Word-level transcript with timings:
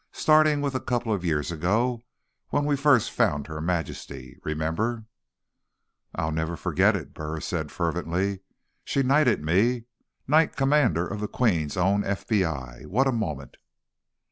Starting 0.13 0.61
with 0.61 0.73
a 0.73 0.79
couple 0.79 1.13
of 1.13 1.23
years 1.23 1.51
ago, 1.51 2.01
when 2.49 2.65
we 2.65 2.75
first 2.75 3.11
found 3.11 3.45
Her 3.45 3.61
Majesty, 3.61 4.39
remember?" 4.43 5.05
"I'll 6.15 6.31
never 6.31 6.57
forget 6.57 6.95
it," 6.95 7.13
Burris 7.13 7.45
said 7.45 7.71
fervently. 7.71 8.39
"She 8.83 9.03
knighted 9.03 9.43
me. 9.43 9.83
Knight 10.27 10.55
Commander 10.55 11.05
of 11.07 11.19
the 11.19 11.27
Queen's 11.27 11.77
Own 11.77 12.01
FBI. 12.01 12.87
What 12.87 13.05
a 13.05 13.11
moment." 13.11 13.57